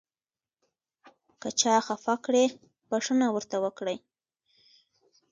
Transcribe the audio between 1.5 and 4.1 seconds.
چا خفه کړئ بښنه ورته وکړئ.